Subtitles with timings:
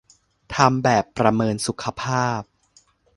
[0.55, 2.41] ทำแบบประเมินสุขภาพ